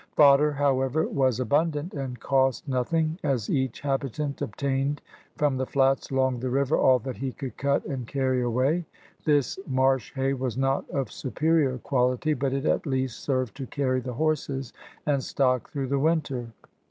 [0.13, 4.99] Fodder, however, was abundant and cost nothing, as each habitant obtained
[5.37, 8.83] from the flats along the river all that he could cut and carry away.
[9.25, 13.99] This marsh hay was not of superior quality, but it at least served to carry
[13.99, 14.73] the horses
[15.05, 16.47] and stock through the winter.